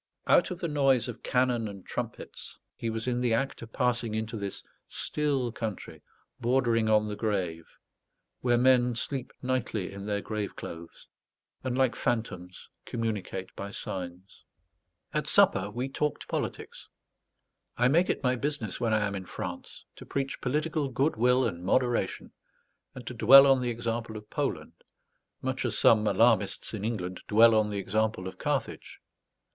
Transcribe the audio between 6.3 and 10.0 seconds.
bordering on the grave, where men sleep nightly